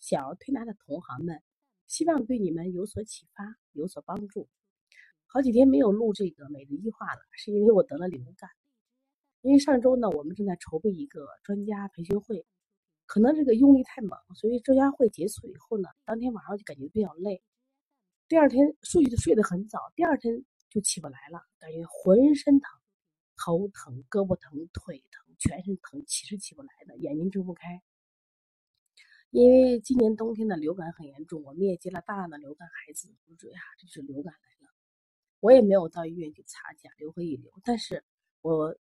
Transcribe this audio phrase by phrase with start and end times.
[0.00, 1.42] 小儿推拿的同行们，
[1.86, 4.48] 希望对你们有所启发，有所帮助。
[5.26, 8.50] 好几天没有录这个每日一话了，是因为我得了流感。
[9.42, 12.44] 因为上周呢，我们正在筹备一个专家培训会，
[13.06, 17.42] 可能这个用力太猛，所以专家会结束以后呢，当天晚上就感觉比较累。
[18.26, 22.80] 第二天睡就睡得很早，第二天就起不来了，感觉浑身疼，
[23.36, 27.82] 头疼、胳膊疼、腿疼，全身疼，起是起不来的，眼睛睁不开。
[29.30, 33.14] 因为今年冬天的流感很严重，我们也接了大量的流感孩子。
[33.28, 34.72] 我说呀，这是流感来了。
[35.38, 38.02] 我也没有到医院去查甲流和乙流，但是
[38.40, 38.76] 我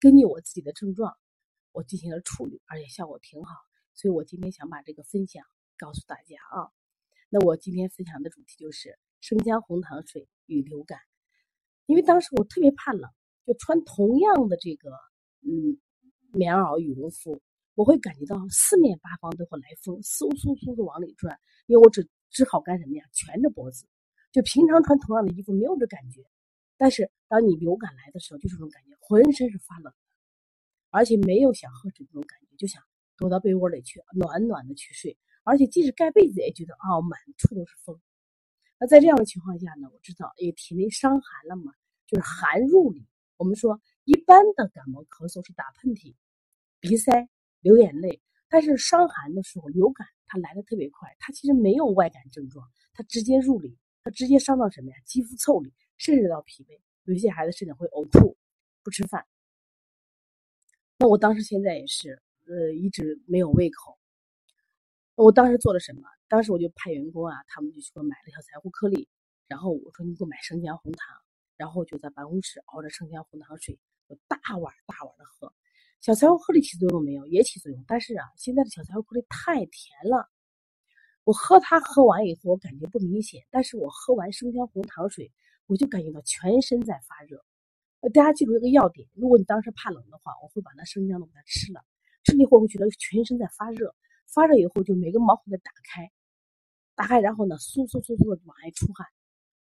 [0.00, 1.16] 根据我自己的症状，
[1.70, 3.54] 我进行了处理，而且效果挺好。
[3.94, 5.44] 所以我今天想把这个分享
[5.78, 6.66] 告诉大家啊。
[7.28, 10.98] 那我今天分享的主题就是生姜红糖水与流感。
[11.86, 13.08] 因为当时我特别怕冷，
[13.46, 14.90] 就穿同样的这个
[15.42, 15.78] 嗯
[16.32, 17.40] 棉袄羽绒服。
[17.76, 23.04] 我会感觉到四面八方都会来风，嗖嗖嗖的往里转，因为我只只好干什么呀？
[23.12, 23.86] 蜷着脖子。
[24.32, 26.24] 就平常穿同样的衣服没有这感觉，
[26.76, 29.94] 但是当你流感来的时候，就是这种感觉，浑身是发冷的，
[30.90, 32.82] 而且没有想喝水这种感觉，就想
[33.16, 38.00] 躲到被窝里去暖暖的去睡，而且即使盖被子也觉得啊满处都是风。
[38.78, 41.72] 那在这样的情况下呢，我知道也体内伤寒了嘛，
[42.06, 43.06] 就是寒入里。
[43.36, 46.14] 我们说一般的感冒咳嗽是打喷嚏、
[46.80, 47.28] 鼻塞。
[47.66, 54.96] 流眼泪，但是伤寒的时候，流感它来的特别快，它其实没有外感症状，它直接入里，它直接伤到什么呀？
[55.04, 58.36] 肌肤腠理，甚至到脾胃，有些孩子甚至会呕吐，
[58.84, 59.26] 不吃饭。
[60.98, 63.98] 那我当时现在也是，呃，一直没有胃口。
[65.16, 66.02] 我当时做了什么？
[66.28, 69.08] 当时我就派员工啊，他们就去给我买了小柴胡颗粒，
[69.48, 71.16] 然后我说你给我买生姜红糖，
[71.56, 73.76] 然后就在办公室熬着生姜红糖水，
[74.06, 75.52] 我大碗大碗的喝。
[76.06, 77.26] 小柴胡颗粒起作用没有？
[77.26, 80.30] 也起作用，但是啊，现在的小柴胡颗粒太甜了。
[81.24, 85.32] 我喝它喝完以后，我感觉不明显，但是我喝完生姜红糖水，
[85.66, 87.44] 我就感觉到全身在发热。
[88.14, 91.84] 大家记住一个要点：如果你当时怕冷的话，我会把那生姜都给它吃了，
[92.22, 93.92] 吃了以后会觉得全身在发热，
[94.32, 96.12] 发热以后就每个毛孔在打开，
[96.94, 99.04] 打开然后呢，嗖嗖嗖嗖的往外出汗，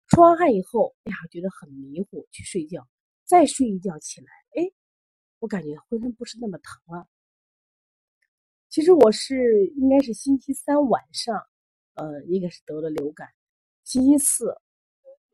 [0.08, 2.88] 出完汗以后，哎呀，觉得很迷糊，去睡觉，
[3.26, 4.28] 再睡一觉起来，
[5.42, 7.08] 我感觉浑身不是那么疼了。
[8.70, 11.44] 其实我是应该是星期三晚上，
[11.96, 13.28] 呃，应该是得了流感。
[13.84, 14.56] 星期四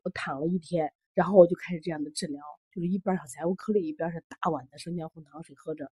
[0.02, 2.42] 我躺了一天，然后我就开始这样的治疗，
[2.72, 5.92] 就是一边小柴胡颗粒，一边是大碗的生姜红糖水喝着。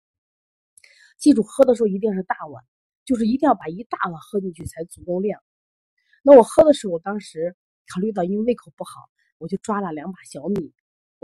[1.18, 2.64] 记住，喝的时候一定是大碗，
[3.06, 5.42] 就是一定要把一大碗喝进去才足够量。
[6.22, 7.56] 那我喝的时候，我当时
[7.92, 9.10] 考虑到因为胃口不好，
[9.40, 10.72] 我就抓了两把小米。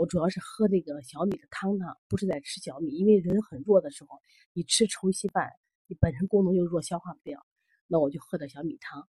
[0.00, 4.18] 我主要是喝那个小米的汤汤，不是在吃小米，因为人很弱的时候，
[4.54, 5.50] 你吃稠稀饭，
[5.88, 7.44] 你本身功能又弱，消化不掉，
[7.86, 9.06] 那我就喝点小米汤。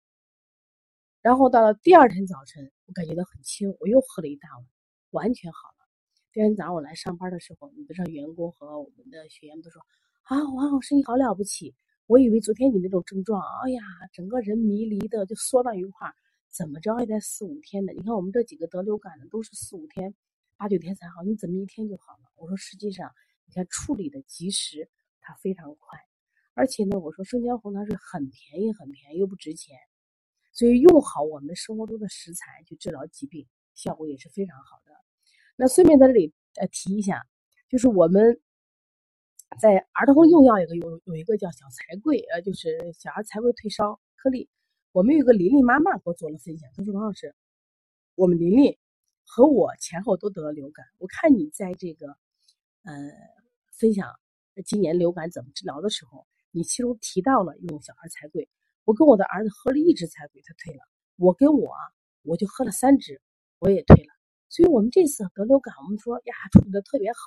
[1.23, 4.65] 然后到了第二天早晨，我感觉到很轻，我又喝了一大碗，
[5.11, 5.89] 完全好了。
[6.33, 9.83] 第二天早上我来上班的时候，你的员工和我们的学员都说
[10.23, 11.75] ：“啊，王老师你好了不起！
[12.07, 13.83] 我以为昨天你那种症状，哎呀，
[14.13, 16.15] 整个人迷离的就缩到一块儿，
[16.49, 17.93] 怎么着也得四五天的。
[17.93, 20.15] 你看我们这几个得流感的都是四五天。”
[20.59, 22.33] 八九天才好，你怎么一天就好了？
[22.37, 23.13] 我说实际上，
[23.45, 24.89] 你看处理的及时，
[25.21, 25.99] 它非常快，
[26.55, 29.77] 而且呢，我说生姜红糖水很便宜，很便宜又不值钱，
[30.53, 34.93] 所以用好我们生活中的食材去治疗疾病，效果也是非常好的。
[35.57, 37.27] 那顺便在这里呃提一下，
[37.69, 38.41] 就是我们
[39.61, 44.49] 在儿童用药有个有有一个叫小柴桂，呃，就是小儿柴桂退烧颗粒，
[44.93, 47.35] 我们有个琳琳妈妈给我做了分享，她说王老师，
[48.15, 48.79] 我们琳琳。
[49.29, 52.07] 和我前后都得了流感，我看你在这个，
[52.85, 52.95] 呃，
[53.73, 54.09] 分享
[54.65, 58.49] 今年流感怎么治疗的时候，你其中提到了用小儿柴桂。
[58.85, 60.81] 我跟我的儿子喝了一支柴桂，他退了；
[61.17, 61.75] 我跟我
[62.23, 63.21] 我就喝了三支，
[63.59, 64.15] 我也退了。
[64.49, 67.19] 所以，我们这次得流感，我们说呀，处理的特别好。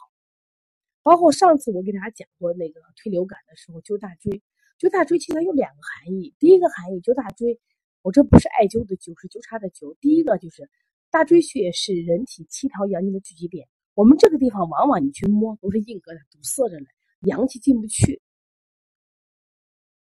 [1.04, 4.42] 包括上次我给大家讲过那个退流感的时候，灸大椎。
[4.80, 7.60] 灸大椎其实有两个含义，第一个含义灸大椎，
[8.02, 9.98] 我这不是艾灸的灸，是灸叉的灸。
[10.00, 10.70] 第一个就是。
[11.12, 16.86] 大椎穴是人体七条阳经的聚集点，我们这个地方往往你去摸都是硬疙瘩堵塞着呢，
[17.22, 18.22] 阳气进不去。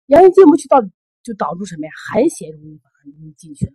[0.07, 0.81] 阳气进不去到
[1.21, 1.91] 就导致什么呀？
[2.09, 3.73] 寒邪容易容易进去了。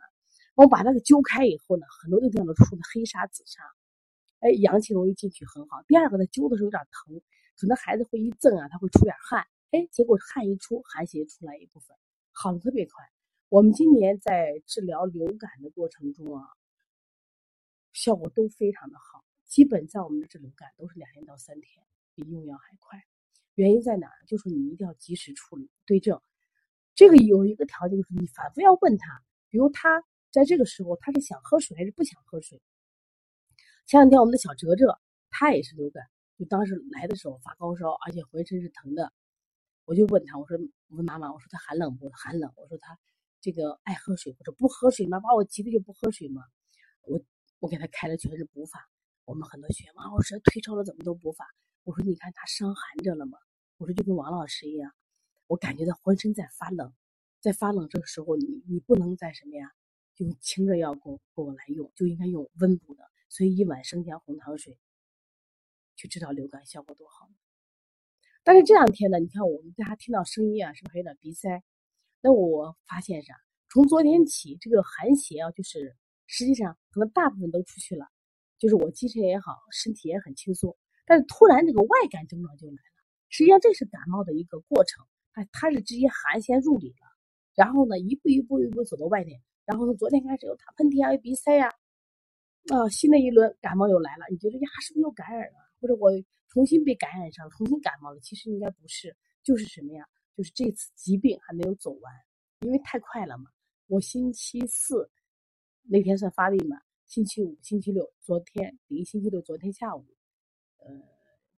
[0.57, 3.63] 我把它给揪开以后呢，很多地方都出了黑沙、紫沙，
[4.41, 5.85] 哎，阳气容易进去很好。
[5.87, 7.23] 第二个呢，揪的时候有点疼，
[7.57, 11.97] 可能孩子会一震啊，他会出点汗，哎，结果汗一出，寒邪出来一部分，
[12.33, 13.05] 好的特别快。
[13.49, 16.43] 我们今年在治疗流感的过程中啊，
[17.93, 21.85] 效果都非常的好，基本在我们的治流感都是两天到三天，
[22.15, 23.03] 比用药还快。
[23.55, 24.09] 原因在哪？
[24.27, 26.21] 就是你一定要及时处理对症。
[26.95, 30.05] 这个有一个条件，就是你反复要问他，比如他。
[30.33, 32.63] 在这个时候，他是想喝水还是不想喝水？
[33.85, 34.97] 前两天我们的小哲哲，
[35.29, 36.05] 他也是流感，
[36.39, 39.13] 就当时来的时候发高烧，而且浑身是疼的。
[39.87, 42.09] 我就问他，我说：“我问妈妈，我说他寒冷不？
[42.11, 42.53] 寒冷。
[42.55, 42.97] 我说他
[43.41, 45.19] 这个爱喝水，我说不喝水吗？
[45.19, 46.45] 把我急的就不喝水吗？
[47.03, 47.21] 我
[47.61, 48.91] 我给他开了全是补法。
[49.25, 51.47] 我们很多学员啊我说退烧了怎么都补法？
[51.85, 53.39] 我说你看他伤寒着了吗？
[53.77, 54.93] 我说就跟王老师一样，
[55.47, 56.93] 我感觉到浑身在发冷，
[57.41, 59.71] 在发冷这个时候，你你不能再什么呀？”
[60.17, 64.77] 用清热药给我给我来用，就应该用温补的，所以一碗生姜红糖水
[65.97, 67.27] 去治疗流感效果多好。
[68.43, 71.63] 但是这两天呢，你看我们大家听到声音啊，是不是有点鼻塞？
[72.21, 73.35] 那我发现啥？
[73.71, 75.97] 从昨天起，这个寒邪啊，就是
[76.31, 78.07] 实际上可能大部分都出去了，
[78.57, 80.77] 就是我精神也好，身体也很轻松。
[81.05, 87.07] 但是突然这个外感症状就来了，实际上这是感冒的一个过程，它它是直接寒先入里了，
[87.57, 89.41] 然后呢一步一步一步走到外面。
[89.67, 91.69] 然后从昨天开始又打喷嚏啊，又鼻塞呀，
[92.73, 94.25] 啊，新的一轮感冒又来了。
[94.31, 95.59] 你觉得呀，是不是又感染了？
[95.81, 96.11] 或者我
[96.49, 98.21] 重新被感染上，重新感冒了？
[98.21, 100.05] 其实应该不是，就是什么呀？
[100.37, 102.13] 就是这次疾病还没有走完，
[102.61, 103.51] 因为太快了嘛。
[103.89, 105.11] 我星期四
[105.93, 110.07] 那天算发病嘛，星期五、星期六，昨天等于星期六昨天下午，
[110.77, 110.87] 呃，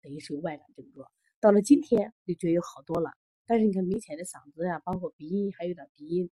[0.01, 1.11] 等于是有外感症状。
[1.41, 3.11] 到了今天就觉得有好多了，
[3.45, 6.31] 但是你看明显的嗓子呀，包括鼻音还有点鼻音。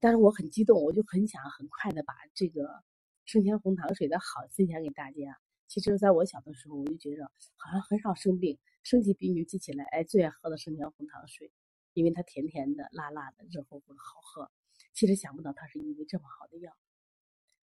[0.00, 2.82] 但是我很激动，我就很想很快的把这个
[3.26, 5.38] 生姜红糖水的好分享给大家。
[5.68, 11.52] 其实，在我小的时候，我就觉着好像很少生病，生起病就记起来，哎，最爱喝的生姜红糖水，
[11.92, 14.50] 因为它甜甜的、辣辣的、热乎乎的好喝。
[14.92, 16.76] 其实想不到它是因为这么好的药。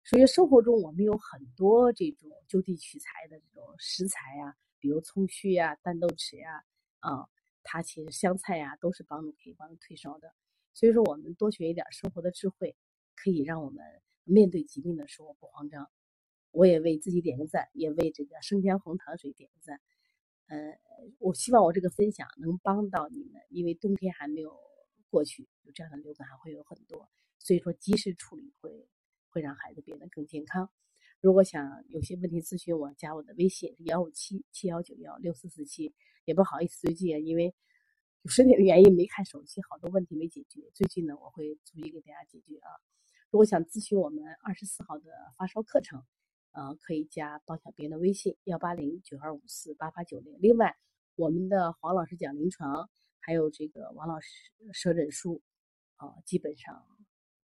[0.04, 6.64] 所以生活中我们有很多这种就地取材的这种食材呀，比如葱须呀、淡豆豉呀，
[7.00, 7.28] 啊，
[7.64, 10.34] 它其实香菜呀都是帮助可以帮助退烧的。
[10.74, 12.76] 所以说，我们多学一点生活的智慧，
[13.16, 13.84] 可以让我们
[14.24, 15.90] 面对疾病的时候不慌张。
[16.52, 19.82] 我也为自己点个赞，也为这个生姜红糖水点个赞。
[20.48, 20.80] 呃，
[21.20, 24.58] 我希望我这个分享能帮到你们，因为冬天还没有
[25.10, 27.10] 过去，有这样的流感还会有很多。
[27.40, 28.88] 所以说，及时处理会
[29.30, 30.70] 会让孩子变得更健康。
[31.22, 35.94] 如果想有些问题咨询我，加我的微信幺五七七幺九幺六四四七。
[36.26, 37.56] 也不好意思最近，因为。
[38.30, 40.70] 身体的原因没看手机，好多问题没解决。
[40.74, 42.68] 最近呢，我会逐一给大家解决啊。
[43.30, 45.06] 如果想咨询我们二十四号的
[45.38, 46.04] 发烧课程，
[46.52, 50.36] 呃，可以加包小编的微信幺八零九二五四八八九零。
[50.42, 50.76] 另外，
[51.16, 52.90] 我们的黄老师讲临床，
[53.28, 55.42] 还有这个王老师舌诊书，
[55.98, 56.82] 啊，基本上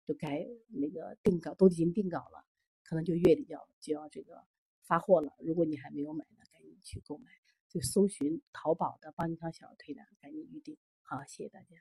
[0.05, 2.46] 就该那个定稿都已经定稿了，
[2.86, 4.46] 可能就月底要就要这个
[4.84, 5.34] 发货了。
[5.39, 7.29] 如果你还没有买的，赶紧去购买。
[7.67, 10.77] 就搜寻淘宝的邦尼康小儿推拿，赶紧预定。
[11.01, 11.75] 好，谢谢大家。